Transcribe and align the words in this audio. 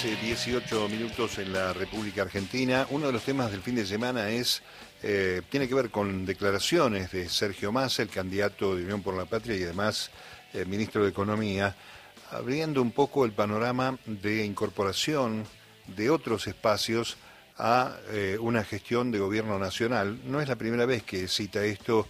18 0.00 0.88
minutos 0.88 1.38
en 1.38 1.52
la 1.52 1.74
República 1.74 2.22
Argentina. 2.22 2.86
Uno 2.90 3.08
de 3.08 3.12
los 3.12 3.22
temas 3.22 3.50
del 3.50 3.60
fin 3.60 3.74
de 3.74 3.84
semana 3.84 4.30
es 4.30 4.62
eh, 5.02 5.42
tiene 5.50 5.68
que 5.68 5.74
ver 5.74 5.90
con 5.90 6.24
declaraciones 6.24 7.12
de 7.12 7.28
Sergio 7.28 7.72
Massa, 7.72 8.02
el 8.02 8.08
candidato 8.08 8.74
de 8.74 8.84
Unión 8.84 9.02
por 9.02 9.14
la 9.14 9.26
Patria 9.26 9.54
y 9.54 9.62
además 9.64 10.10
eh, 10.54 10.64
ministro 10.64 11.02
de 11.02 11.10
Economía, 11.10 11.76
abriendo 12.30 12.80
un 12.80 12.90
poco 12.92 13.26
el 13.26 13.32
panorama 13.32 13.98
de 14.06 14.46
incorporación 14.46 15.44
de 15.86 16.08
otros 16.08 16.46
espacios 16.46 17.18
a 17.58 17.94
eh, 18.12 18.38
una 18.40 18.64
gestión 18.64 19.10
de 19.10 19.18
gobierno 19.18 19.58
nacional. 19.58 20.20
No 20.24 20.40
es 20.40 20.48
la 20.48 20.56
primera 20.56 20.86
vez 20.86 21.02
que 21.02 21.28
cita 21.28 21.64
esto 21.64 22.08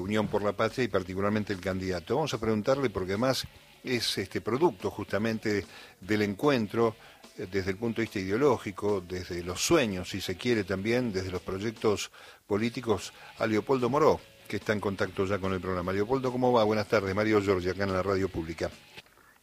Unión 0.00 0.28
por 0.28 0.44
la 0.44 0.52
Patria 0.52 0.84
y 0.84 0.88
particularmente 0.88 1.52
el 1.52 1.60
candidato. 1.60 2.14
Vamos 2.14 2.32
a 2.32 2.38
preguntarle 2.38 2.88
porque 2.88 3.14
además 3.14 3.48
es 3.86 4.18
este 4.18 4.40
producto 4.40 4.90
justamente 4.90 5.64
del 6.00 6.22
encuentro 6.22 6.96
eh, 7.38 7.46
desde 7.50 7.70
el 7.70 7.76
punto 7.76 8.00
de 8.00 8.04
vista 8.04 8.18
ideológico, 8.18 9.00
desde 9.00 9.42
los 9.44 9.60
sueños, 9.60 10.10
si 10.10 10.20
se 10.20 10.36
quiere 10.36 10.64
también, 10.64 11.12
desde 11.12 11.30
los 11.30 11.42
proyectos 11.42 12.10
políticos, 12.46 13.12
a 13.38 13.46
Leopoldo 13.46 13.88
Moró, 13.88 14.20
que 14.48 14.56
está 14.56 14.72
en 14.72 14.80
contacto 14.80 15.24
ya 15.24 15.38
con 15.38 15.52
el 15.52 15.60
programa. 15.60 15.92
Leopoldo, 15.92 16.32
¿cómo 16.32 16.52
va? 16.52 16.64
Buenas 16.64 16.88
tardes, 16.88 17.14
Mario 17.14 17.40
Giorgi, 17.40 17.70
acá 17.70 17.84
en 17.84 17.92
la 17.92 18.02
radio 18.02 18.28
pública. 18.28 18.70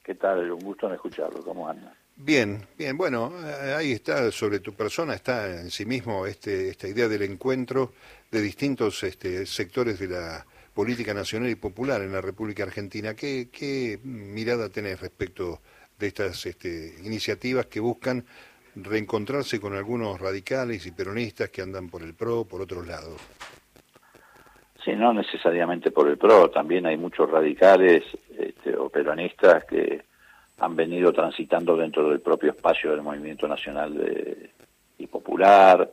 ¿Qué 0.04 0.16
tal? 0.16 0.52
Un 0.52 0.60
gusto 0.60 0.88
en 0.88 0.96
escucharlo. 0.96 1.42
¿Cómo 1.44 1.68
anda? 1.68 1.96
Bien, 2.16 2.68
bien. 2.78 2.98
Bueno, 2.98 3.34
eh, 3.44 3.74
ahí 3.74 3.92
está, 3.94 4.32
sobre 4.32 4.60
tu 4.60 4.74
persona 4.74 5.14
está 5.14 5.62
en 5.62 5.72
sí 5.72 5.86
mismo 5.86 6.28
este, 6.28 6.70
esta 6.70 6.88
idea 6.88 7.08
del 7.08 7.24
encuentro 7.24 7.94
de 8.30 8.42
distintos 8.42 9.04
este, 9.04 9.46
sectores 9.46 10.00
de 10.00 10.08
la 10.10 10.46
política 10.74 11.14
nacional 11.14 11.50
y 11.50 11.56
popular 11.56 12.02
en 12.02 12.12
la 12.12 12.22
República 12.22 12.64
Argentina. 12.64 13.14
¿Qué, 13.16 14.00
mirada 14.04 14.70
tenés 14.70 15.00
respecto 15.00 15.60
de 16.00 16.08
estas 16.08 16.46
este, 16.46 16.96
iniciativas 17.04 17.68
que 17.68 17.80
buscan 17.80 18.26
reencontrarse 18.76 19.60
con 19.60 19.76
algunos 19.76 20.20
radicales 20.20 20.86
y 20.88 20.92
peronistas 20.92 21.50
que 21.50 21.62
andan 21.62 21.90
por 21.90 22.02
el 22.02 22.16
PRO, 22.16 22.46
por 22.46 22.62
otros 22.62 22.88
lados? 22.88 23.22
Sí, 24.84 24.92
no 24.94 25.14
necesariamente 25.14 25.92
por 25.92 26.10
el 26.10 26.18
PRO, 26.18 26.50
también 26.50 26.86
hay 26.86 26.98
muchos 26.98 27.30
radicales 27.30 28.04
este, 28.38 28.76
o 28.76 28.90
peronistas 28.90 29.64
que 29.66 30.04
han 30.60 30.76
venido 30.76 31.14
transitando 31.14 31.78
dentro 31.78 32.10
del 32.10 32.20
propio 32.20 32.52
espacio 32.52 32.92
del 32.92 33.02
movimiento 33.02 33.48
nacional 33.48 34.50
y 34.98 35.08
popular, 35.08 35.90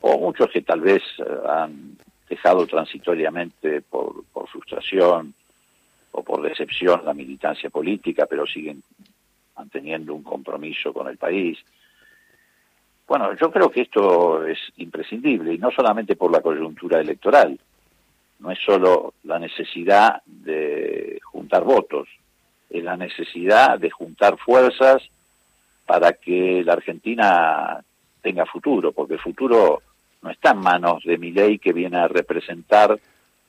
o 0.00 0.18
muchos 0.18 0.48
que 0.50 0.62
tal 0.62 0.80
vez 0.80 1.02
eh, 1.18 1.24
han 1.48 1.96
dejado 2.32 2.66
transitoriamente 2.66 3.82
por, 3.82 4.24
frustración 4.50 5.34
o 6.12 6.22
por 6.22 6.40
decepción 6.40 7.04
la 7.04 7.12
militancia 7.12 7.68
política, 7.68 8.26
pero 8.26 8.46
siguen 8.46 8.82
manteniendo 9.56 10.14
un 10.14 10.22
compromiso 10.22 10.94
con 10.94 11.08
el 11.08 11.18
país. 11.18 11.58
Bueno, 13.06 13.34
yo 13.34 13.50
creo 13.50 13.70
que 13.70 13.82
esto 13.82 14.46
es 14.46 14.58
imprescindible, 14.78 15.52
y 15.52 15.58
no 15.58 15.70
solamente 15.70 16.16
por 16.16 16.32
la 16.32 16.40
coyuntura 16.40 17.00
electoral, 17.00 17.58
no 18.40 18.50
es 18.50 18.58
solo 18.58 19.12
la 19.24 19.38
necesidad 19.38 20.22
de 20.24 21.20
juntar 21.22 21.64
votos, 21.64 22.08
es 22.70 22.82
la 22.82 22.96
necesidad 22.96 23.78
de 23.78 23.90
juntar 23.90 24.38
fuerzas 24.38 25.02
para 25.84 26.14
que 26.14 26.62
la 26.64 26.72
Argentina 26.72 27.84
tenga 28.22 28.46
futuro, 28.46 28.92
porque 28.92 29.14
el 29.14 29.20
futuro 29.20 29.82
no 30.22 30.30
está 30.30 30.52
en 30.52 30.58
manos 30.58 31.02
de 31.04 31.18
ley 31.18 31.58
que 31.58 31.72
viene 31.72 31.98
a 31.98 32.08
representar 32.08 32.98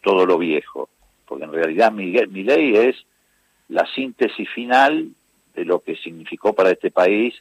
todo 0.02 0.26
lo 0.26 0.38
viejo, 0.38 0.90
porque 1.26 1.46
en 1.46 1.54
realidad 1.54 1.92
mi 1.92 2.12
ley 2.44 2.76
es 2.76 2.96
la 3.70 3.86
síntesis 3.94 4.50
final 4.50 5.10
de 5.56 5.66
lo 5.66 5.80
que 5.80 5.96
significó 5.96 6.54
para 6.54 6.72
este 6.72 6.92
país 6.92 7.36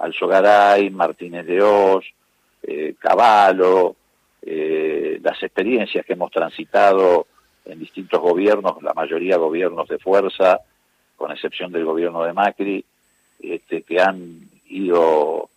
Alzogaray, 0.00 0.90
Martínez 0.90 1.46
de 1.46 1.62
Oz, 1.62 2.04
eh, 2.62 2.94
eh, 4.42 5.20
las 5.22 5.42
experiencias 5.42 6.06
que 6.06 6.14
hemos 6.14 6.30
transitado 6.30 7.26
en 7.66 7.78
distintos 7.78 8.18
gobiernos, 8.20 8.82
la 8.82 8.94
mayoría 8.94 9.36
gobiernos 9.36 9.88
de 9.88 9.98
fuerza, 9.98 10.60
con 11.16 11.30
excepción 11.30 11.70
del 11.70 11.84
gobierno 11.84 12.24
de 12.24 12.32
Macri, 12.32 12.84
este, 13.42 13.82
que 13.82 14.00
han 14.00 14.40
ido 14.68 15.49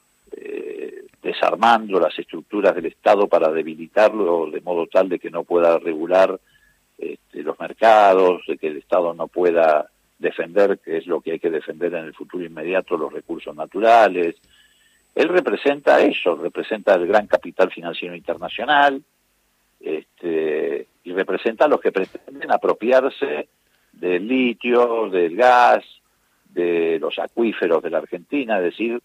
desarmando 1.23 1.99
las 1.99 2.17
estructuras 2.19 2.75
del 2.75 2.87
Estado 2.87 3.27
para 3.27 3.49
debilitarlo 3.49 4.51
de 4.51 4.61
modo 4.61 4.87
tal 4.87 5.07
de 5.09 5.19
que 5.19 5.31
no 5.31 5.43
pueda 5.43 5.79
regular 5.79 6.39
este, 6.97 7.41
los 7.41 7.57
mercados, 7.59 8.41
de 8.47 8.57
que 8.57 8.67
el 8.67 8.77
Estado 8.77 9.13
no 9.13 9.27
pueda 9.27 9.89
defender, 10.19 10.79
que 10.79 10.97
es 10.97 11.07
lo 11.07 11.21
que 11.21 11.31
hay 11.31 11.39
que 11.39 11.49
defender 11.49 11.93
en 11.93 12.05
el 12.05 12.13
futuro 12.13 12.45
inmediato, 12.45 12.97
los 12.97 13.11
recursos 13.11 13.55
naturales. 13.55 14.35
Él 15.15 15.29
representa 15.29 16.01
eso, 16.01 16.35
representa 16.35 16.93
el 16.95 17.07
gran 17.07 17.27
capital 17.27 17.71
financiero 17.71 18.15
internacional 18.15 19.01
este, 19.79 20.87
y 21.03 21.11
representa 21.13 21.65
a 21.65 21.67
los 21.67 21.79
que 21.79 21.91
pretenden 21.91 22.51
apropiarse 22.51 23.47
del 23.93 24.27
litio, 24.27 25.09
del 25.09 25.35
gas, 25.35 25.83
de 26.49 26.99
los 26.99 27.17
acuíferos 27.19 27.81
de 27.81 27.89
la 27.89 27.99
Argentina, 27.99 28.57
es 28.57 28.63
decir, 28.65 29.01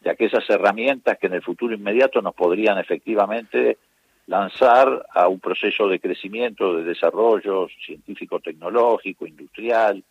de 0.00 0.10
aquellas 0.10 0.48
herramientas 0.48 1.18
que 1.18 1.26
en 1.26 1.34
el 1.34 1.42
futuro 1.42 1.74
inmediato 1.74 2.22
nos 2.22 2.34
podrían 2.34 2.78
efectivamente 2.78 3.78
lanzar 4.26 5.06
a 5.12 5.28
un 5.28 5.40
proceso 5.40 5.88
de 5.88 6.00
crecimiento, 6.00 6.76
de 6.76 6.84
desarrollo 6.84 7.66
científico-tecnológico, 7.84 9.26
industrial, 9.26 10.02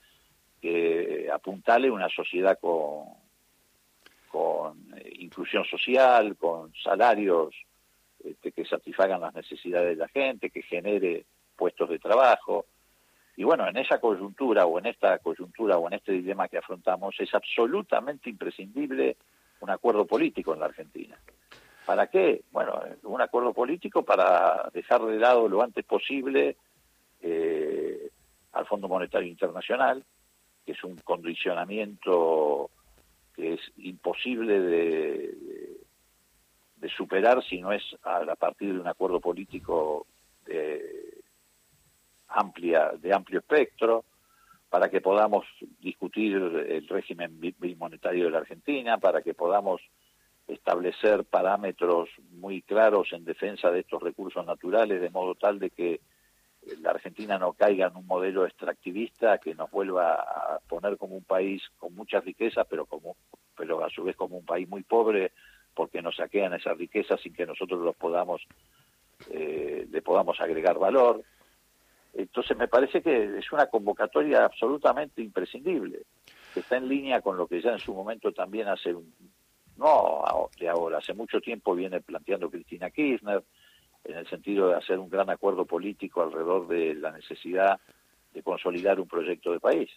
que 0.61 1.29
apuntale 1.33 1.89
una 1.89 2.09
sociedad 2.09 2.59
con, 2.59 3.05
con 4.27 4.77
eh, 4.97 5.13
inclusión 5.19 5.63
social, 5.65 6.35
con 6.35 6.73
salarios 6.83 7.55
este, 8.23 8.51
que 8.51 8.65
satisfagan 8.65 9.21
las 9.21 9.33
necesidades 9.33 9.97
de 9.97 10.03
la 10.03 10.09
gente, 10.09 10.49
que 10.49 10.63
genere 10.63 11.25
puestos 11.55 11.89
de 11.89 11.99
trabajo. 11.99 12.65
Y 13.37 13.45
bueno, 13.45 13.67
en 13.69 13.77
esa 13.77 14.01
coyuntura 14.01 14.65
o 14.65 14.79
en 14.79 14.87
esta 14.87 15.17
coyuntura 15.19 15.77
o 15.77 15.87
en 15.87 15.93
este 15.93 16.11
dilema 16.11 16.49
que 16.49 16.57
afrontamos 16.57 17.15
es 17.19 17.33
absolutamente 17.33 18.29
imprescindible 18.29 19.15
un 19.61 19.69
acuerdo 19.69 20.05
político 20.05 20.53
en 20.53 20.59
la 20.59 20.67
Argentina. 20.67 21.17
¿Para 21.85 22.07
qué? 22.07 22.43
Bueno, 22.51 22.79
un 23.03 23.21
acuerdo 23.21 23.53
político 23.53 24.03
para 24.03 24.69
dejar 24.73 25.01
de 25.01 25.17
lado 25.17 25.47
lo 25.47 25.63
antes 25.63 25.83
posible 25.85 26.55
eh, 27.21 28.09
al 28.53 28.65
Fondo 28.67 28.87
Monetario 28.87 29.27
Internacional, 29.27 30.03
que 30.65 30.73
es 30.73 30.83
un 30.83 30.97
condicionamiento 30.97 32.69
que 33.35 33.53
es 33.53 33.61
imposible 33.77 34.59
de, 34.59 35.77
superar 36.95 37.43
si 37.43 37.61
no 37.61 37.71
es 37.71 37.83
a, 38.03 38.35
partir 38.35 38.73
de 38.73 38.79
un 38.79 38.87
acuerdo 38.87 39.19
político 39.19 40.05
de, 40.45 41.21
amplia, 42.27 42.91
de 42.99 43.13
amplio 43.13 43.39
espectro, 43.39 44.03
para 44.69 44.89
que 44.89 45.01
podamos 45.01 45.45
discutir 45.79 46.35
el 46.35 46.87
régimen 46.87 47.39
bimonetario 47.39 48.25
de 48.25 48.31
la 48.31 48.39
Argentina, 48.39 48.97
para 48.97 49.21
que 49.21 49.33
podamos 49.33 49.81
establecer 50.47 51.25
parámetros 51.25 52.09
muy 52.31 52.61
claros 52.61 53.13
en 53.13 53.25
defensa 53.25 53.71
de 53.71 53.81
estos 53.81 54.01
recursos 54.01 54.45
naturales, 54.45 55.01
de 55.01 55.09
modo 55.09 55.35
tal 55.35 55.59
de 55.59 55.69
que 55.69 56.01
la 56.81 56.91
Argentina 56.91 57.37
no 57.37 57.53
caiga 57.53 57.87
en 57.87 57.95
un 57.95 58.05
modelo 58.05 58.45
extractivista 58.45 59.37
que 59.37 59.55
nos 59.55 59.71
vuelva 59.71 60.15
a 60.15 60.59
poner 60.67 60.97
como 60.97 61.15
un 61.15 61.23
país 61.23 61.63
con 61.77 61.95
muchas 61.95 62.23
riquezas, 62.23 62.65
pero 62.69 62.85
como 62.85 63.15
pero 63.55 63.83
a 63.83 63.89
su 63.89 64.03
vez 64.03 64.15
como 64.15 64.37
un 64.37 64.45
país 64.45 64.69
muy 64.69 64.83
pobre, 64.83 65.33
porque 65.73 66.01
nos 66.01 66.15
saquean 66.15 66.53
esas 66.53 66.77
riquezas 66.77 67.19
sin 67.19 67.33
que 67.33 67.45
nosotros 67.45 67.81
los 67.81 67.95
podamos 67.95 68.41
eh, 69.29 69.85
le 69.91 70.01
podamos 70.01 70.39
agregar 70.39 70.79
valor. 70.79 71.23
Entonces 72.13 72.57
me 72.57 72.67
parece 72.67 73.01
que 73.01 73.37
es 73.37 73.51
una 73.51 73.67
convocatoria 73.67 74.45
absolutamente 74.45 75.21
imprescindible, 75.21 76.01
que 76.53 76.59
está 76.61 76.77
en 76.77 76.87
línea 76.87 77.21
con 77.21 77.37
lo 77.37 77.47
que 77.47 77.61
ya 77.61 77.71
en 77.71 77.79
su 77.79 77.93
momento 77.93 78.31
también 78.31 78.67
hace, 78.67 78.93
no 79.77 80.49
de 80.59 80.69
ahora, 80.69 80.97
hace 80.97 81.13
mucho 81.13 81.39
tiempo 81.39 81.75
viene 81.75 82.01
planteando 82.01 82.49
Cristina 82.49 82.89
Kirchner, 82.89 83.43
en 84.05 84.17
el 84.17 84.29
sentido 84.29 84.69
de 84.69 84.75
hacer 84.75 84.97
un 84.97 85.09
gran 85.09 85.29
acuerdo 85.29 85.65
político 85.65 86.21
alrededor 86.21 86.67
de 86.67 86.95
la 86.95 87.11
necesidad 87.11 87.79
de 88.33 88.43
consolidar 88.43 88.99
un 88.99 89.07
proyecto 89.07 89.51
de 89.51 89.59
país. 89.59 89.89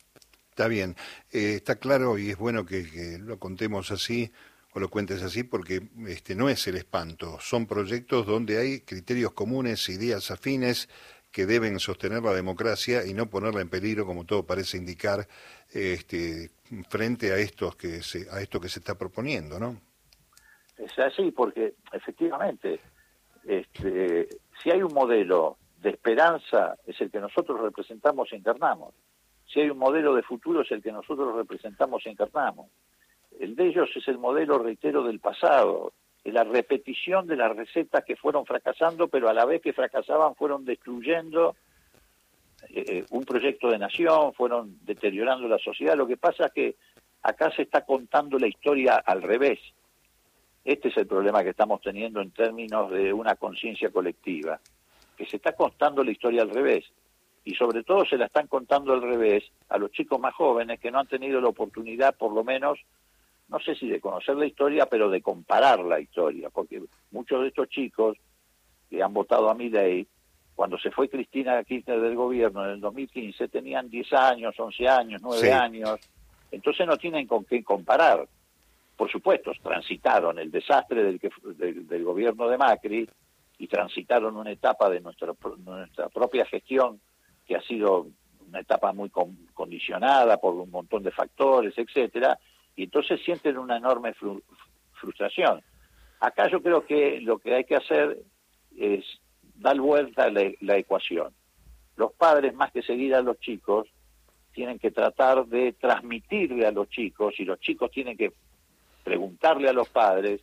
Está 0.50 0.68
bien, 0.68 0.96
eh, 1.30 1.54
está 1.56 1.76
claro 1.76 2.18
y 2.18 2.30
es 2.30 2.36
bueno 2.36 2.66
que, 2.66 2.90
que, 2.90 3.18
lo 3.18 3.38
contemos 3.38 3.90
así 3.90 4.30
o 4.74 4.80
lo 4.80 4.88
cuentes 4.88 5.22
así 5.22 5.44
porque 5.44 5.88
este 6.08 6.34
no 6.34 6.48
es 6.48 6.66
el 6.66 6.76
espanto, 6.76 7.38
son 7.40 7.66
proyectos 7.66 8.26
donde 8.26 8.58
hay 8.58 8.80
criterios 8.80 9.32
comunes, 9.32 9.88
ideas 9.88 10.30
afines 10.30 10.88
que 11.32 11.46
deben 11.46 11.80
sostener 11.80 12.22
la 12.22 12.34
democracia 12.34 13.06
y 13.06 13.14
no 13.14 13.26
ponerla 13.26 13.62
en 13.62 13.70
peligro, 13.70 14.04
como 14.04 14.24
todo 14.24 14.44
parece 14.44 14.76
indicar, 14.76 15.26
este, 15.72 16.50
frente 16.90 17.32
a 17.32 17.38
estos 17.38 17.74
que 17.74 18.02
se, 18.02 18.30
a 18.30 18.40
esto 18.40 18.60
que 18.60 18.68
se 18.68 18.80
está 18.80 18.96
proponiendo, 18.96 19.58
¿no? 19.58 19.80
Es 20.76 20.96
así, 20.98 21.30
porque 21.30 21.74
efectivamente, 21.92 22.80
este, 23.44 24.28
si 24.62 24.70
hay 24.70 24.82
un 24.82 24.92
modelo 24.92 25.56
de 25.80 25.90
esperanza, 25.90 26.76
es 26.86 27.00
el 27.00 27.10
que 27.10 27.20
nosotros 27.20 27.60
representamos 27.60 28.32
e 28.32 28.36
encarnamos. 28.36 28.94
Si 29.46 29.60
hay 29.60 29.70
un 29.70 29.78
modelo 29.78 30.14
de 30.14 30.22
futuro, 30.22 30.62
es 30.62 30.70
el 30.70 30.82
que 30.82 30.92
nosotros 30.92 31.34
representamos 31.34 32.04
e 32.06 32.10
encarnamos. 32.10 32.70
El 33.40 33.56
de 33.56 33.68
ellos 33.68 33.88
es 33.94 34.06
el 34.08 34.18
modelo, 34.18 34.58
reitero, 34.58 35.02
del 35.02 35.18
pasado, 35.18 35.94
la 36.24 36.44
repetición 36.44 37.26
de 37.26 37.36
las 37.36 37.56
recetas 37.56 38.04
que 38.04 38.16
fueron 38.16 38.46
fracasando, 38.46 39.08
pero 39.08 39.28
a 39.28 39.34
la 39.34 39.44
vez 39.44 39.60
que 39.60 39.72
fracasaban 39.72 40.34
fueron 40.36 40.64
destruyendo 40.64 41.56
eh, 42.68 43.04
un 43.10 43.24
proyecto 43.24 43.70
de 43.70 43.78
nación, 43.78 44.32
fueron 44.34 44.78
deteriorando 44.84 45.48
la 45.48 45.58
sociedad. 45.58 45.96
Lo 45.96 46.06
que 46.06 46.16
pasa 46.16 46.46
es 46.46 46.52
que 46.52 46.76
acá 47.22 47.50
se 47.50 47.62
está 47.62 47.84
contando 47.84 48.38
la 48.38 48.46
historia 48.46 48.96
al 48.96 49.22
revés. 49.22 49.58
Este 50.64 50.88
es 50.88 50.96
el 50.96 51.06
problema 51.08 51.42
que 51.42 51.50
estamos 51.50 51.80
teniendo 51.80 52.20
en 52.20 52.30
términos 52.30 52.90
de 52.92 53.12
una 53.12 53.34
conciencia 53.34 53.90
colectiva, 53.90 54.60
que 55.16 55.26
se 55.26 55.36
está 55.36 55.52
contando 55.52 56.04
la 56.04 56.12
historia 56.12 56.42
al 56.42 56.50
revés. 56.50 56.84
Y 57.44 57.56
sobre 57.56 57.82
todo 57.82 58.04
se 58.04 58.16
la 58.16 58.26
están 58.26 58.46
contando 58.46 58.92
al 58.92 59.02
revés 59.02 59.42
a 59.68 59.76
los 59.76 59.90
chicos 59.90 60.20
más 60.20 60.32
jóvenes 60.34 60.78
que 60.78 60.92
no 60.92 61.00
han 61.00 61.08
tenido 61.08 61.40
la 61.40 61.48
oportunidad, 61.48 62.14
por 62.14 62.32
lo 62.32 62.44
menos, 62.44 62.78
no 63.52 63.60
sé 63.60 63.74
si 63.74 63.86
de 63.86 64.00
conocer 64.00 64.34
la 64.34 64.46
historia, 64.46 64.86
pero 64.86 65.10
de 65.10 65.20
comparar 65.20 65.80
la 65.80 66.00
historia, 66.00 66.48
porque 66.48 66.82
muchos 67.10 67.42
de 67.42 67.48
estos 67.48 67.68
chicos 67.68 68.16
que 68.88 69.02
han 69.02 69.12
votado 69.12 69.50
a 69.50 69.54
mi 69.54 69.68
ley, 69.68 70.06
cuando 70.54 70.78
se 70.78 70.90
fue 70.90 71.10
Cristina 71.10 71.62
Kirchner 71.62 72.00
del 72.00 72.16
gobierno 72.16 72.64
en 72.64 72.72
el 72.72 72.80
2015, 72.80 73.48
tenían 73.48 73.90
10 73.90 74.12
años, 74.14 74.58
11 74.58 74.88
años, 74.88 75.20
9 75.22 75.52
años, 75.52 76.00
entonces 76.50 76.86
no 76.86 76.96
tienen 76.96 77.26
con 77.26 77.44
qué 77.44 77.62
comparar. 77.62 78.26
Por 78.96 79.10
supuesto, 79.10 79.52
transitaron 79.62 80.38
el 80.38 80.50
desastre 80.50 81.02
del, 81.04 81.20
que, 81.20 81.30
del, 81.54 82.04
gobierno 82.04 82.48
de 82.48 82.56
Macri 82.56 83.06
y 83.58 83.66
transitaron 83.66 84.34
una 84.34 84.50
etapa 84.50 84.88
de 84.88 85.00
nuestra, 85.00 85.34
nuestra 85.58 86.08
propia 86.08 86.46
gestión 86.46 87.00
que 87.46 87.56
ha 87.56 87.62
sido 87.62 88.06
una 88.48 88.60
etapa 88.60 88.94
muy 88.94 89.10
condicionada 89.52 90.38
por 90.38 90.54
un 90.54 90.70
montón 90.70 91.02
de 91.02 91.10
factores, 91.10 91.76
etcétera, 91.76 92.38
y 92.76 92.84
entonces 92.84 93.20
sienten 93.24 93.58
una 93.58 93.76
enorme 93.76 94.14
frustración. 94.92 95.62
Acá 96.20 96.48
yo 96.48 96.62
creo 96.62 96.86
que 96.86 97.20
lo 97.20 97.38
que 97.38 97.54
hay 97.54 97.64
que 97.64 97.76
hacer 97.76 98.18
es 98.76 99.04
dar 99.56 99.78
vuelta 99.78 100.30
la, 100.30 100.50
la 100.60 100.76
ecuación. 100.76 101.34
Los 101.96 102.12
padres, 102.12 102.54
más 102.54 102.72
que 102.72 102.82
seguir 102.82 103.14
a 103.14 103.20
los 103.20 103.38
chicos, 103.40 103.88
tienen 104.52 104.78
que 104.78 104.90
tratar 104.90 105.46
de 105.46 105.72
transmitirle 105.72 106.66
a 106.66 106.72
los 106.72 106.88
chicos 106.88 107.34
y 107.38 107.44
los 107.44 107.58
chicos 107.60 107.90
tienen 107.90 108.16
que 108.16 108.32
preguntarle 109.02 109.68
a 109.68 109.72
los 109.72 109.88
padres 109.88 110.40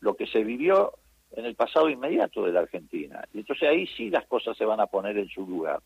lo 0.00 0.14
que 0.14 0.26
se 0.26 0.42
vivió 0.42 0.94
en 1.32 1.44
el 1.44 1.54
pasado 1.54 1.88
inmediato 1.88 2.44
de 2.44 2.52
la 2.52 2.60
Argentina. 2.60 3.24
Y 3.32 3.40
entonces 3.40 3.68
ahí 3.68 3.86
sí 3.86 4.10
las 4.10 4.26
cosas 4.26 4.56
se 4.56 4.64
van 4.64 4.80
a 4.80 4.86
poner 4.86 5.16
en 5.18 5.28
su 5.28 5.46
lugar. 5.46 5.80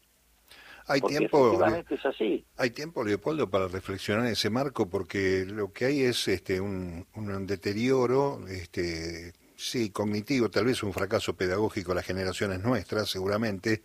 Hay 0.86 1.00
tiempo, 1.00 1.58
es 1.88 2.06
así. 2.06 2.44
Hay 2.58 2.70
tiempo, 2.70 3.04
Leopoldo, 3.04 3.48
para 3.48 3.68
reflexionar 3.68 4.26
en 4.26 4.32
ese 4.32 4.50
marco, 4.50 4.88
porque 4.88 5.46
lo 5.46 5.72
que 5.72 5.86
hay 5.86 6.02
es 6.02 6.28
este 6.28 6.60
un, 6.60 7.06
un 7.14 7.46
deterioro, 7.46 8.40
este, 8.48 9.32
sí, 9.56 9.90
cognitivo, 9.90 10.50
tal 10.50 10.66
vez 10.66 10.82
un 10.82 10.92
fracaso 10.92 11.34
pedagógico 11.34 11.94
las 11.94 12.04
generaciones 12.04 12.62
nuestras, 12.62 13.08
seguramente, 13.08 13.82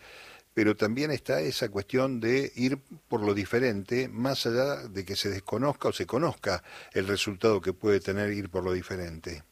pero 0.54 0.76
también 0.76 1.12
está 1.12 1.40
esa 1.40 1.70
cuestión 1.72 2.20
de 2.20 2.52
ir 2.56 2.80
por 3.08 3.22
lo 3.22 3.34
diferente, 3.34 4.10
más 4.10 4.46
allá 4.46 4.88
de 4.90 5.06
que 5.06 5.16
se 5.16 5.30
desconozca 5.30 5.88
o 5.88 5.94
se 5.94 6.06
conozca 6.06 6.64
el 6.94 7.08
resultado 7.08 7.62
que 7.62 7.72
puede 7.72 8.02
tener 8.02 8.34
ir 8.34 8.50
por 8.50 8.66
lo 8.66 8.74
diferente. 8.74 9.44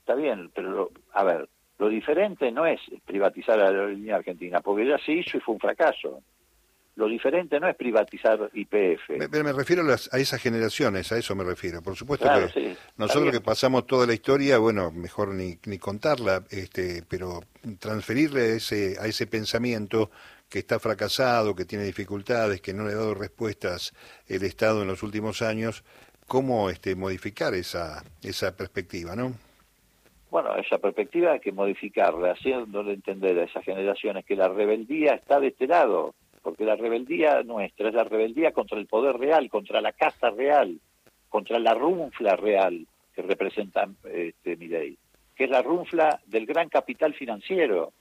Está 0.00 0.16
bien, 0.16 0.50
pero 0.52 0.90
a 1.12 1.22
ver, 1.22 1.48
lo 1.78 1.88
diferente 1.88 2.50
no 2.50 2.66
es 2.66 2.80
privatizar 3.04 3.58
la 3.58 3.66
aerolínea 3.66 4.16
argentina, 4.16 4.60
porque 4.60 4.86
ya 4.86 4.98
se 4.98 5.12
hizo 5.12 5.36
y 5.36 5.40
fue 5.40 5.54
un 5.54 5.60
fracaso. 5.60 6.22
Lo 6.94 7.06
diferente 7.06 7.58
no 7.58 7.68
es 7.68 7.74
privatizar 7.74 8.50
IPF. 8.52 9.28
Pero 9.30 9.44
me 9.44 9.52
refiero 9.52 9.82
a, 9.90 10.18
esas 10.18 10.42
generaciones, 10.42 11.10
a 11.10 11.18
eso 11.18 11.34
me 11.34 11.42
refiero. 11.42 11.80
Por 11.80 11.96
supuesto 11.96 12.28
que 12.28 12.76
nosotros 12.98 13.32
que 13.32 13.40
pasamos 13.40 13.86
toda 13.86 14.06
la 14.06 14.12
historia, 14.12 14.58
bueno, 14.58 14.90
mejor 14.90 15.28
ni, 15.28 15.58
ni 15.64 15.78
contarla, 15.78 16.44
este, 16.50 17.02
pero 17.08 17.40
transferirle 17.78 18.42
a 18.42 18.54
ese, 18.56 18.96
a 19.00 19.06
ese 19.06 19.26
pensamiento 19.26 20.10
que 20.50 20.58
está 20.58 20.78
fracasado, 20.78 21.56
que 21.56 21.64
tiene 21.64 21.84
dificultades, 21.84 22.60
que 22.60 22.74
no 22.74 22.84
le 22.84 22.92
ha 22.92 22.96
dado 22.96 23.14
respuestas 23.14 23.94
el 24.28 24.42
Estado 24.42 24.82
en 24.82 24.88
los 24.88 25.02
últimos 25.02 25.40
años, 25.40 25.82
¿cómo 26.26 26.68
este, 26.68 26.94
modificar 26.94 27.54
esa, 27.54 28.04
esa 28.22 28.54
perspectiva, 28.54 29.16
no? 29.16 29.32
Bueno, 30.30 30.54
esa 30.56 30.76
perspectiva 30.76 31.32
hay 31.32 31.40
que 31.40 31.52
modificarla, 31.52 32.32
haciéndole 32.32 32.92
entender 32.92 33.38
a 33.38 33.44
esas 33.44 33.64
generaciones 33.64 34.26
que 34.26 34.36
la 34.36 34.48
rebeldía 34.48 35.14
está 35.14 35.40
de 35.40 35.48
este 35.48 35.66
lado, 35.66 36.14
porque 36.42 36.64
la 36.64 36.76
rebeldía 36.76 37.42
nuestra 37.42 37.88
es 37.88 37.94
la 37.94 38.04
rebeldía 38.04 38.52
contra 38.52 38.78
el 38.78 38.86
poder 38.86 39.16
real, 39.16 39.48
contra 39.48 39.80
la 39.80 39.92
casa 39.92 40.30
real, 40.30 40.80
contra 41.28 41.58
la 41.58 41.74
runfla 41.74 42.36
real 42.36 42.86
que 43.14 43.22
representa 43.22 43.88
este, 44.04 44.56
que 44.56 45.44
es 45.44 45.50
la 45.50 45.62
runfla 45.62 46.20
del 46.26 46.46
gran 46.46 46.68
capital 46.68 47.14
financiero. 47.14 47.92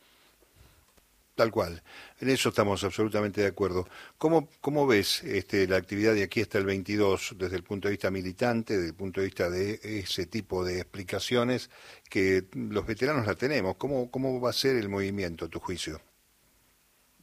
Tal 1.35 1.49
cual, 1.49 1.81
en 2.19 2.29
eso 2.29 2.49
estamos 2.49 2.83
absolutamente 2.83 3.41
de 3.41 3.47
acuerdo. 3.47 3.87
¿Cómo, 4.17 4.49
cómo 4.59 4.85
ves 4.85 5.23
este, 5.23 5.65
la 5.65 5.77
actividad 5.77 6.13
de 6.13 6.23
aquí 6.23 6.41
hasta 6.41 6.57
el 6.57 6.65
22 6.65 7.35
desde 7.37 7.55
el 7.55 7.63
punto 7.63 7.87
de 7.87 7.93
vista 7.93 8.11
militante, 8.11 8.75
desde 8.75 8.89
el 8.89 8.95
punto 8.95 9.21
de 9.21 9.27
vista 9.27 9.49
de 9.49 9.79
ese 9.81 10.25
tipo 10.25 10.63
de 10.63 10.81
explicaciones 10.81 11.69
que 12.09 12.43
los 12.53 12.85
veteranos 12.85 13.25
la 13.25 13.35
tenemos? 13.35 13.75
¿Cómo, 13.77 14.11
cómo 14.11 14.41
va 14.41 14.49
a 14.49 14.53
ser 14.53 14.75
el 14.75 14.89
movimiento, 14.89 15.45
a 15.45 15.49
tu 15.49 15.59
juicio? 15.59 16.01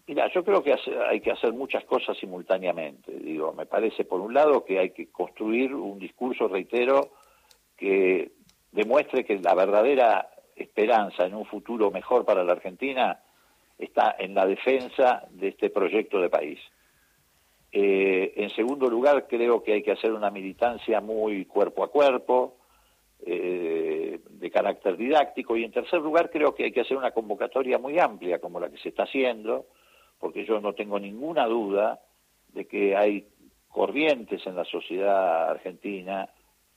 Mira, 0.08 0.26
yo 0.32 0.42
creo 0.42 0.62
que 0.62 0.74
hay 1.06 1.20
que 1.20 1.32
hacer 1.32 1.52
muchas 1.52 1.84
cosas 1.84 2.16
simultáneamente. 2.16 3.12
Digo, 3.12 3.52
me 3.52 3.66
parece 3.66 4.06
por 4.06 4.22
un 4.22 4.32
lado 4.32 4.64
que 4.64 4.78
hay 4.78 4.90
que 4.90 5.08
construir 5.08 5.74
un 5.74 5.98
discurso, 5.98 6.48
reitero, 6.48 7.10
que 7.76 8.32
demuestre 8.72 9.26
que 9.26 9.38
la 9.38 9.54
verdadera 9.54 10.30
esperanza 10.56 11.26
en 11.26 11.34
un 11.34 11.44
futuro 11.44 11.90
mejor 11.90 12.24
para 12.24 12.42
la 12.42 12.52
Argentina 12.52 13.20
está 13.78 14.16
en 14.18 14.34
la 14.34 14.46
defensa 14.46 15.26
de 15.28 15.48
este 15.48 15.68
proyecto 15.68 16.18
de 16.22 16.30
país. 16.30 16.58
Eh, 17.70 18.32
en 18.36 18.48
segundo 18.48 18.88
lugar, 18.88 19.26
creo 19.28 19.62
que 19.62 19.74
hay 19.74 19.82
que 19.82 19.92
hacer 19.92 20.14
una 20.14 20.30
militancia 20.30 21.02
muy 21.02 21.44
cuerpo 21.44 21.84
a 21.84 21.90
cuerpo, 21.90 22.56
eh, 23.26 24.20
de 24.26 24.50
carácter 24.50 24.96
didáctico, 24.96 25.54
y 25.54 25.64
en 25.64 25.72
tercer 25.72 26.00
lugar, 26.00 26.30
creo 26.30 26.54
que 26.54 26.64
hay 26.64 26.72
que 26.72 26.80
hacer 26.80 26.96
una 26.96 27.10
convocatoria 27.10 27.76
muy 27.78 27.98
amplia, 27.98 28.38
como 28.38 28.58
la 28.58 28.70
que 28.70 28.78
se 28.78 28.88
está 28.88 29.02
haciendo, 29.02 29.66
porque 30.18 30.44
yo 30.44 30.60
no 30.60 30.72
tengo 30.74 30.98
ninguna 30.98 31.46
duda 31.46 32.00
de 32.52 32.66
que 32.66 32.96
hay 32.96 33.26
corrientes 33.68 34.46
en 34.46 34.56
la 34.56 34.64
sociedad 34.64 35.50
argentina 35.50 36.28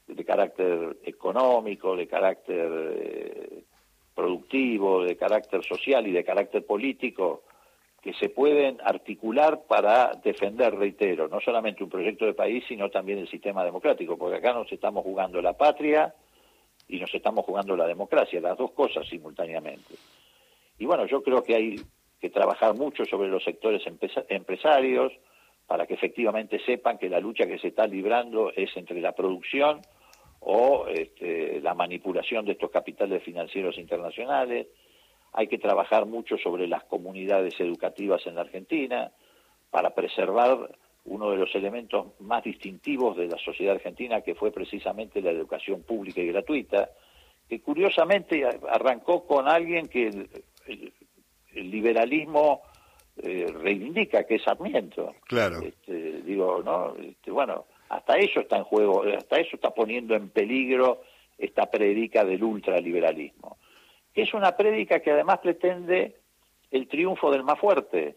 de 0.07 0.25
carácter 0.25 0.97
económico, 1.03 1.95
de 1.95 2.07
carácter 2.07 2.69
eh, 2.71 3.63
productivo, 4.13 5.03
de 5.03 5.15
carácter 5.15 5.63
social 5.63 6.05
y 6.07 6.11
de 6.11 6.23
carácter 6.23 6.65
político 6.65 7.43
que 8.01 8.13
se 8.13 8.29
pueden 8.29 8.79
articular 8.83 9.61
para 9.67 10.13
defender, 10.23 10.75
reitero, 10.75 11.27
no 11.27 11.39
solamente 11.39 11.83
un 11.83 11.89
proyecto 11.89 12.25
de 12.25 12.33
país, 12.33 12.63
sino 12.67 12.89
también 12.89 13.19
el 13.19 13.29
sistema 13.29 13.63
democrático, 13.63 14.17
porque 14.17 14.37
acá 14.37 14.53
nos 14.53 14.71
estamos 14.71 15.03
jugando 15.03 15.39
la 15.39 15.53
patria 15.53 16.13
y 16.87 16.99
nos 16.99 17.13
estamos 17.13 17.45
jugando 17.45 17.75
la 17.77 17.85
democracia, 17.85 18.41
las 18.41 18.57
dos 18.57 18.71
cosas 18.71 19.07
simultáneamente. 19.07 19.93
Y 20.79 20.85
bueno, 20.85 21.05
yo 21.05 21.21
creo 21.21 21.43
que 21.43 21.55
hay 21.55 21.75
que 22.21 22.29
trabajar 22.29 22.75
mucho 22.75 23.03
sobre 23.05 23.29
los 23.29 23.43
sectores 23.43 23.81
empresarios 24.29 25.11
para 25.65 25.87
que 25.87 25.95
efectivamente 25.95 26.59
sepan 26.65 26.99
que 26.99 27.09
la 27.09 27.19
lucha 27.19 27.47
que 27.47 27.57
se 27.57 27.69
está 27.69 27.87
librando 27.87 28.51
es 28.55 28.69
entre 28.77 29.01
la 29.01 29.13
producción 29.13 29.81
o 30.41 30.85
este, 30.87 31.59
la 31.61 31.73
manipulación 31.73 32.45
de 32.45 32.51
estos 32.51 32.69
capitales 32.69 33.23
financieros 33.23 33.77
internacionales. 33.77 34.67
Hay 35.33 35.47
que 35.47 35.57
trabajar 35.57 36.05
mucho 36.05 36.37
sobre 36.37 36.67
las 36.67 36.83
comunidades 36.83 37.59
educativas 37.59 38.25
en 38.27 38.35
la 38.35 38.41
Argentina 38.41 39.11
para 39.71 39.95
preservar 39.95 40.77
uno 41.05 41.31
de 41.31 41.37
los 41.37 41.55
elementos 41.55 42.19
más 42.19 42.43
distintivos 42.43 43.17
de 43.17 43.27
la 43.27 43.37
sociedad 43.37 43.75
argentina, 43.75 44.21
que 44.21 44.35
fue 44.35 44.51
precisamente 44.51 45.21
la 45.21 45.31
educación 45.31 45.81
pública 45.81 46.21
y 46.21 46.27
gratuita, 46.27 46.89
que 47.49 47.61
curiosamente 47.61 48.45
arrancó 48.69 49.25
con 49.25 49.47
alguien 49.47 49.87
que 49.87 50.27
el 51.53 51.69
liberalismo 51.69 52.61
eh, 53.17 53.47
reivindica, 53.53 54.23
que 54.25 54.35
es 54.35 54.43
Sarmiento. 54.43 55.15
Claro. 55.27 55.61
Este, 55.61 56.21
digo, 56.21 56.61
¿no? 56.63 56.95
Este, 56.95 57.31
bueno, 57.31 57.65
hasta 57.89 58.17
eso 58.17 58.39
está 58.39 58.57
en 58.57 58.63
juego, 58.63 59.03
hasta 59.03 59.37
eso 59.37 59.55
está 59.55 59.71
poniendo 59.71 60.15
en 60.15 60.29
peligro 60.29 61.01
esta 61.37 61.69
prédica 61.69 62.23
del 62.23 62.43
ultraliberalismo. 62.43 63.57
Que 64.13 64.23
es 64.23 64.33
una 64.33 64.55
prédica 64.55 64.99
que 64.99 65.11
además 65.11 65.39
pretende 65.39 66.15
el 66.71 66.87
triunfo 66.87 67.31
del 67.31 67.43
más 67.43 67.59
fuerte. 67.59 68.15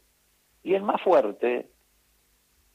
Y 0.63 0.75
el 0.75 0.83
más 0.83 1.03
fuerte 1.03 1.67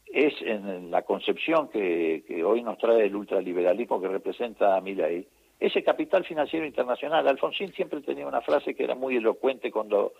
es 0.05 0.33
en 0.41 0.91
la 0.91 1.03
concepción 1.03 1.69
que, 1.69 2.23
que 2.27 2.43
hoy 2.43 2.61
nos 2.63 2.77
trae 2.77 3.05
el 3.05 3.15
ultraliberalismo 3.15 4.01
que 4.01 4.07
representa 4.07 4.75
a 4.75 4.81
Milley, 4.81 5.27
ese 5.59 5.83
capital 5.83 6.25
financiero 6.25 6.65
internacional. 6.65 7.27
Alfonsín 7.27 7.73
siempre 7.73 8.01
tenía 8.01 8.27
una 8.27 8.41
frase 8.41 8.73
que 8.73 8.83
era 8.83 8.95
muy 8.95 9.17
elocuente 9.17 9.71
cuando 9.71 10.13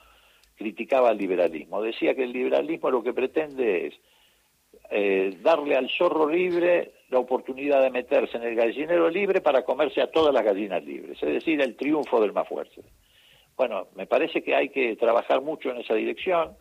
criticaba 0.60 1.10
al 1.10 1.18
liberalismo. 1.18 1.82
Decía 1.82 2.14
que 2.14 2.26
el 2.26 2.34
liberalismo 2.34 2.92
lo 2.92 3.02
que 3.02 3.14
pretende 3.14 3.88
es 3.88 3.94
eh, 4.92 5.38
darle 5.42 5.78
al 5.78 5.90
zorro 5.90 6.30
libre 6.30 6.92
la 7.10 7.20
oportunidad 7.20 7.82
de 7.82 7.90
meterse 7.90 8.36
en 8.36 8.44
el 8.44 8.56
gallinero 8.56 9.10
libre 9.10 9.40
para 9.40 9.64
comerse 9.64 10.02
a 10.02 10.12
todas 10.12 10.34
las 10.34 10.44
gallinas 10.44 10.84
libres, 10.84 11.18
es 11.24 11.30
decir, 11.30 11.62
el 11.62 11.78
triunfo 11.78 12.20
del 12.20 12.34
más 12.34 12.48
fuerte. 12.48 12.82
Bueno, 13.56 13.88
me 13.96 14.06
parece 14.06 14.44
que 14.44 14.54
hay 14.54 14.68
que 14.68 14.98
trabajar 14.98 15.42
mucho 15.42 15.70
en 15.70 15.78
esa 15.78 15.94
dirección, 15.94 16.58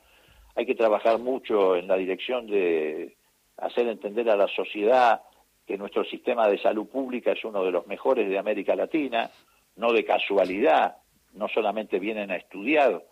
hay 0.55 0.65
que 0.65 0.77
trabajar 0.77 1.19
mucho 1.19 1.75
en 1.75 1.89
la 1.89 1.97
dirección 1.97 2.47
de 2.47 3.17
hacer 3.57 3.89
entender 3.89 4.31
a 4.31 4.37
la 4.37 4.47
sociedad 4.47 5.23
que 5.67 5.77
nuestro 5.77 6.05
sistema 6.05 6.49
de 6.49 6.59
salud 6.59 6.87
pública 6.87 7.33
es 7.33 7.45
uno 7.45 7.65
de 7.65 7.73
los 7.73 7.87
mejores 7.89 8.29
de 8.29 8.39
América 8.39 8.77
Latina, 8.77 9.29
no 9.75 9.93
de 9.93 10.05
casualidad, 10.05 10.99
no 11.35 11.49
solamente 11.49 11.99
vienen 11.99 12.31
a 12.31 12.37
estudiar 12.37 13.03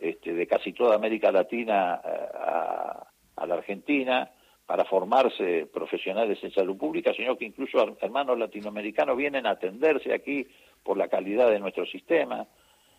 este, 0.00 0.32
de 0.34 0.46
casi 0.46 0.72
toda 0.72 0.96
América 0.96 1.30
Latina 1.32 2.00
eh, 2.04 2.28
a, 2.34 3.06
a 3.36 3.46
la 3.46 3.54
Argentina, 3.54 4.30
para 4.68 4.84
formarse 4.84 5.66
profesionales 5.72 6.38
en 6.42 6.52
salud 6.52 6.76
pública, 6.76 7.14
sino 7.14 7.38
que 7.38 7.46
incluso 7.46 7.96
hermanos 8.02 8.38
latinoamericanos 8.38 9.16
vienen 9.16 9.46
a 9.46 9.52
atenderse 9.52 10.12
aquí 10.12 10.46
por 10.82 10.98
la 10.98 11.08
calidad 11.08 11.50
de 11.50 11.58
nuestro 11.58 11.86
sistema. 11.86 12.46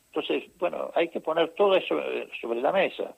Entonces, 0.08 0.46
bueno, 0.58 0.90
hay 0.96 1.10
que 1.10 1.22
poner 1.22 1.50
todo 1.50 1.76
eso 1.76 2.00
eh, 2.00 2.28
sobre 2.42 2.60
la 2.60 2.72
mesa. 2.72 3.16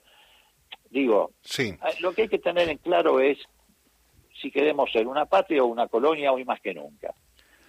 Digo, 0.89 1.31
sí. 1.39 1.73
lo 2.01 2.11
que 2.11 2.23
hay 2.23 2.27
que 2.27 2.39
tener 2.39 2.67
en 2.67 2.77
claro 2.79 3.21
es 3.21 3.37
si 4.41 4.51
queremos 4.51 4.91
ser 4.91 5.07
una 5.07 5.25
patria 5.27 5.63
o 5.63 5.67
una 5.67 5.87
colonia 5.87 6.33
hoy 6.33 6.43
más 6.43 6.59
que 6.59 6.73
nunca. 6.73 7.13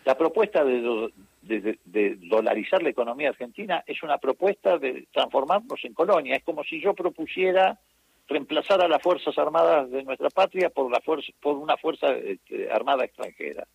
La 0.04 0.16
propuesta 0.16 0.64
de, 0.64 1.12
de, 1.42 2.16
dolarizar 2.28 2.82
la 2.82 2.90
economía 2.90 3.28
argentina 3.28 3.85
es 3.87 4.02
una 4.02 4.18
propuesta 4.18 4.78
de 4.78 5.06
transformarnos 5.12 5.80
en 5.85 5.94
colonia. 5.94 6.37
Es 6.37 6.44
como 6.44 6.64
si 6.64 6.80
yo 6.80 6.94
propusiera 6.94 7.78
reemplazar 8.28 8.80
a 8.80 8.88
las 8.88 9.02
Fuerzas 9.02 9.37
Armadas 9.38 9.90
de 9.90 10.02
nuestra 10.02 10.30
patria 10.30 10.71
por, 10.71 10.90
la 10.90 11.00
fuerza, 11.00 11.32
por 11.40 11.56
una 11.56 11.76
Fuerza 11.76 12.12
este, 12.12 12.71
Armada 12.71 13.04
extranjera. 13.04 13.66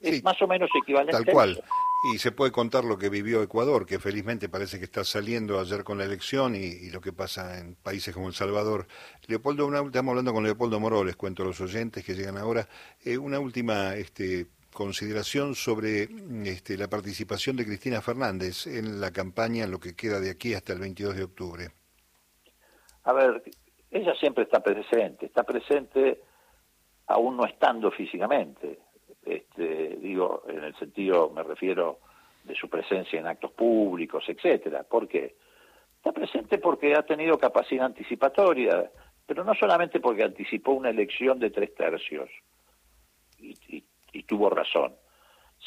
Es 0.00 0.22
más 0.22 0.40
o 0.42 0.46
menos 0.46 0.70
equivalente. 0.80 1.12
Tal 1.12 1.32
cual. 1.32 1.62
Y 2.12 2.18
se 2.18 2.30
puede 2.30 2.52
contar 2.52 2.84
lo 2.84 2.96
que 2.96 3.08
vivió 3.08 3.42
Ecuador, 3.42 3.84
que 3.84 3.98
felizmente 3.98 4.48
parece 4.48 4.78
que 4.78 4.84
está 4.84 5.02
saliendo 5.02 5.58
ayer 5.58 5.82
con 5.82 5.98
la 5.98 6.04
elección 6.04 6.54
y, 6.54 6.90
lo 6.90 7.00
que 7.00 7.12
pasa 7.12 7.58
en 7.58 7.74
países 7.74 8.14
como 8.14 8.28
El 8.28 8.34
Salvador. 8.34 8.86
Leopoldo, 9.26 9.66
una, 9.66 9.80
estamos 9.80 10.10
hablando 10.10 10.32
con 10.32 10.44
Leopoldo 10.44 10.78
Moró, 10.78 11.02
les 11.02 11.16
cuento 11.16 11.42
a 11.42 11.46
los 11.46 11.60
oyentes 11.60 12.04
que 12.04 12.14
llegan 12.14 12.36
ahora. 12.36 12.68
Eh, 13.04 13.18
una 13.18 13.40
última 13.40 13.96
este, 13.96 14.46
consideración 14.72 15.54
sobre 15.54 16.08
este, 16.44 16.76
la 16.76 16.88
participación 16.88 17.56
de 17.56 17.64
Cristina 17.64 18.00
Fernández 18.00 18.66
en 18.66 19.00
la 19.00 19.12
campaña, 19.12 19.64
en 19.64 19.70
lo 19.70 19.78
que 19.78 19.96
queda 19.96 20.20
de 20.20 20.30
aquí 20.30 20.54
hasta 20.54 20.72
el 20.72 20.80
22 20.80 21.16
de 21.16 21.24
octubre. 21.24 21.68
A 23.04 23.12
ver, 23.12 23.42
ella 23.90 24.14
siempre 24.14 24.44
está 24.44 24.60
presente, 24.60 25.26
está 25.26 25.42
presente 25.42 26.22
aún 27.06 27.36
no 27.36 27.46
estando 27.46 27.90
físicamente. 27.90 28.78
Este, 29.24 29.96
digo, 29.96 30.44
en 30.48 30.64
el 30.64 30.76
sentido, 30.76 31.30
me 31.30 31.42
refiero 31.42 32.00
de 32.44 32.54
su 32.54 32.68
presencia 32.68 33.18
en 33.18 33.26
actos 33.26 33.52
públicos, 33.52 34.24
etcétera. 34.28 34.84
¿Por 34.84 35.08
qué? 35.08 35.36
Está 35.96 36.12
presente 36.12 36.58
porque 36.58 36.94
ha 36.94 37.02
tenido 37.02 37.38
capacidad 37.38 37.86
anticipatoria, 37.86 38.90
pero 39.26 39.42
no 39.44 39.54
solamente 39.54 40.00
porque 40.00 40.22
anticipó 40.22 40.72
una 40.72 40.90
elección 40.90 41.38
de 41.38 41.50
tres 41.50 41.74
tercios 41.74 42.30
y 43.38 43.84
tuvo 44.22 44.50
razón, 44.50 44.94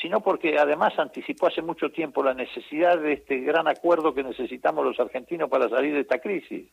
sino 0.01 0.21
porque 0.21 0.57
además 0.57 0.97
anticipó 0.97 1.47
hace 1.47 1.61
mucho 1.61 1.91
tiempo 1.91 2.23
la 2.23 2.33
necesidad 2.33 2.97
de 2.99 3.13
este 3.13 3.39
gran 3.39 3.67
acuerdo 3.67 4.13
que 4.13 4.23
necesitamos 4.23 4.85
los 4.85 4.99
argentinos 4.99 5.49
para 5.49 5.69
salir 5.69 5.93
de 5.93 6.01
esta 6.01 6.19
crisis 6.19 6.67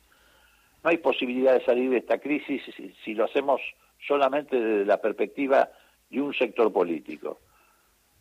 no 0.83 0.91
hay 0.91 0.99
posibilidad 0.99 1.55
de 1.55 1.65
salir 1.65 1.91
de 1.91 1.99
esta 1.99 2.19
crisis 2.19 2.63
si, 3.05 3.15
lo 3.15 3.25
hacemos 3.25 3.61
solamente 4.07 4.61
desde 4.61 4.85
la 4.85 5.01
perspectiva 5.01 5.69
de 6.11 6.21
un 6.21 6.33
sector 6.35 6.73
político. 6.73 7.39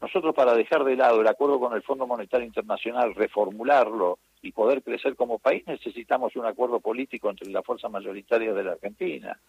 Nosotros 0.02 0.36
para 0.36 0.54
dejar 0.54 0.84
de 0.84 0.96
lado 0.96 1.22
el 1.22 1.28
acuerdo 1.28 1.60
con 1.60 1.74
el 1.74 1.82
Fondo 1.82 2.06
Monetario 2.06 2.46
Internacional, 2.46 3.16
reformularlo 3.16 4.20
y 4.42 4.52
poder 4.52 4.84
crecer 4.84 5.16
como 5.16 5.40
país, 5.40 5.64
necesitamos 5.66 6.36
un 6.36 6.46
acuerdo 6.46 6.80
político 6.80 7.30
entre 7.30 7.50
las 7.50 7.66
fuerzas 7.66 7.92
mayoritarias 7.92 8.56
de 8.56 8.64
la 8.64 8.74
Argentina. 8.74 9.40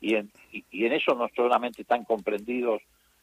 Y 0.00 0.14
en, 0.16 0.30
y 0.52 0.84
en 0.84 0.92
eso 0.92 1.14
no 1.14 1.28
solamente 1.34 1.82
están 1.82 2.04
comprendidos 2.04 2.82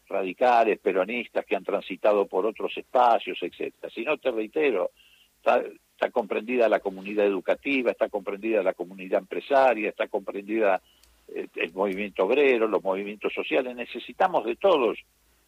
radicales, 0.09 0.79
peronistas 0.79 1.45
que 1.45 1.55
han 1.55 1.63
transitado 1.63 2.25
por 2.25 2.45
otros 2.45 2.75
espacios, 2.75 3.37
etcétera, 3.41 3.91
sino 3.93 4.17
te 4.17 4.31
reitero, 4.31 4.91
está, 5.37 5.63
está 5.93 6.09
comprendida 6.09 6.67
la 6.67 6.79
comunidad 6.79 7.25
educativa, 7.25 7.91
está 7.91 8.09
comprendida 8.09 8.63
la 8.63 8.73
comunidad 8.73 9.19
empresaria, 9.19 9.89
está 9.89 10.07
comprendida 10.07 10.81
eh, 11.27 11.47
el, 11.55 11.73
movimiento 11.73 12.25
obrero, 12.25 12.67
los 12.67 12.83
movimientos 12.83 13.33
sociales, 13.33 13.75
necesitamos 13.75 14.45
de 14.45 14.55
todos 14.55 14.97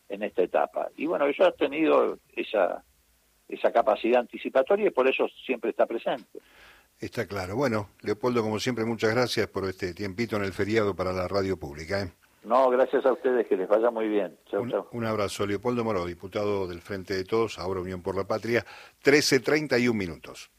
en 0.10 0.24
esta 0.24 0.44
etapa. 0.44 0.90
Y 0.96 1.06
bueno, 1.08 1.26
eso 1.26 1.44
ha 1.46 1.52
tenido 1.52 2.20
esa, 2.36 2.84
esa 3.50 3.72
capacidad 3.72 4.20
anticipatoria 4.20 4.88
y 4.88 4.92
por 4.92 5.10
eso 5.10 5.28
siempre 5.46 5.72
está 5.72 5.86
presente. 5.86 6.40
Está 7.00 7.26
claro. 7.26 7.56
Bueno, 7.56 7.90
Leopoldo, 8.02 8.44
como 8.44 8.60
siempre, 8.60 8.86
muchas 8.86 9.12
gracias 9.12 9.48
por 9.48 9.68
este 9.68 9.94
tiempito 9.94 10.36
en 10.36 10.44
el 10.44 10.54
feriado 10.54 10.96
para 10.96 11.12
la 11.12 11.28
radio 11.28 11.58
pública. 11.58 12.04
¿eh? 12.04 12.12
No, 12.44 12.70
gracias 12.70 13.06
a 13.06 13.14
ustedes, 13.14 13.48
que 13.48 13.56
les 13.56 13.68
vaya 13.68 13.92
muy 13.92 14.08
bien. 14.08 14.38
un, 14.54 14.74
un, 14.92 15.06
abrazo. 15.06 15.46
Leopoldo 15.46 15.84
Moro, 15.84 16.06
diputado 16.06 16.68
del 16.68 16.82
Frente 16.82 17.14
de 17.14 17.24
Todos, 17.24 17.60
ahora 17.60 17.82
Unión 17.82 18.02
por 18.02 18.16
la 18.16 18.24
Patria, 18.24 18.66
13.31 19.04 19.94
minutos. 19.94 20.50